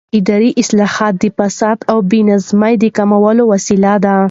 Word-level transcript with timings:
اداري 0.17 0.49
اصلاحات 0.61 1.13
د 1.19 1.23
فساد 1.37 1.77
او 1.91 1.97
بې 2.09 2.19
نظمۍ 2.29 2.73
د 2.79 2.85
کمولو 2.97 3.43
وسیله 3.53 3.93
دي 4.03 4.15